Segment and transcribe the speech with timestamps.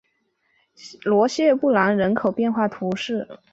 [1.03, 3.39] 罗谢布兰人口变化图示